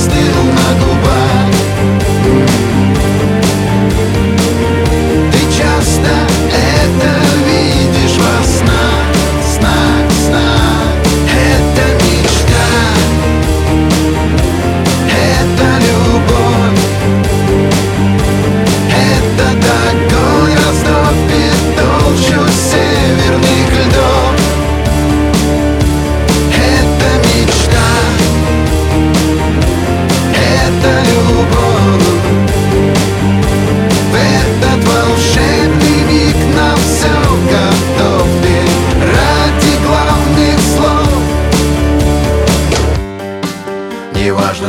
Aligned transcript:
still 0.00 0.44
my 0.44 0.80
goal. 0.80 0.89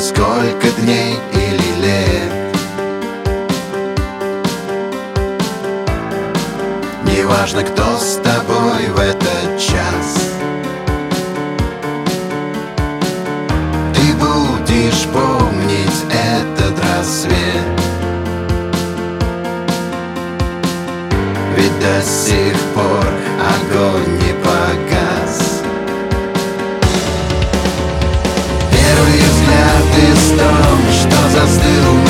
сколько 0.00 0.70
дней 0.78 1.18
или 1.34 1.82
лет. 1.82 2.32
Неважно 7.04 7.62
кто 7.62 7.98
с 7.98 8.16
тобой 8.16 8.86
в 8.88 8.98
этот 8.98 9.58
час. 9.58 10.30
Ты 13.94 14.14
будешь 14.14 15.06
помнить 15.12 16.04
этот 16.08 16.74
рассвет. 16.82 17.66
Ведь 21.56 21.78
до 21.78 22.02
сих 22.02 22.58
пор 22.74 23.09
Deus. 31.40 32.09